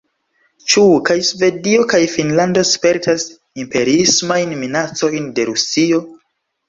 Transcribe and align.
Ĉu 0.71 0.85
kaj 1.09 1.17
Svedio 1.27 1.83
kaj 1.91 1.99
Finnlando 2.15 2.63
spertas 2.71 3.27
imperiismajn 3.65 4.57
minacojn 4.63 5.33
de 5.37 5.47
Rusio? 5.51 6.01